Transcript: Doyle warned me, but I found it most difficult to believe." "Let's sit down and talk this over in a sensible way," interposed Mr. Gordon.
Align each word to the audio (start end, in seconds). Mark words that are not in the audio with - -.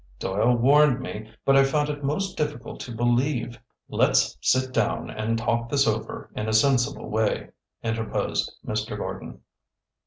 Doyle 0.17 0.55
warned 0.55 0.99
me, 0.99 1.31
but 1.45 1.55
I 1.55 1.63
found 1.63 1.87
it 1.89 2.03
most 2.03 2.35
difficult 2.35 2.79
to 2.79 2.91
believe." 2.91 3.59
"Let's 3.87 4.35
sit 4.41 4.73
down 4.73 5.11
and 5.11 5.37
talk 5.37 5.69
this 5.69 5.85
over 5.87 6.31
in 6.35 6.49
a 6.49 6.53
sensible 6.53 7.07
way," 7.07 7.51
interposed 7.83 8.51
Mr. 8.65 8.97
Gordon. 8.97 9.41